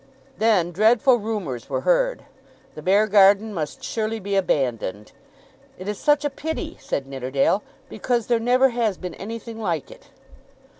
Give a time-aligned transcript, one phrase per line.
[0.39, 2.25] Then dreadful rumours were heard.
[2.73, 5.11] The Beargarden must surely be abandoned.
[5.77, 10.09] "It is such a pity," said Nidderdale, "because there never has been anything like it."